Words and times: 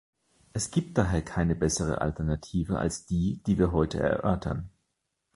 Es 0.53 0.71
gibt 0.71 0.97
daher 0.97 1.21
keine 1.21 1.53
bessere 1.53 2.01
Alternative 2.01 2.75
als 2.79 3.05
die, 3.05 3.39
die 3.45 3.59
wir 3.59 3.71
heute 3.71 3.99
erörtern. 3.99 4.71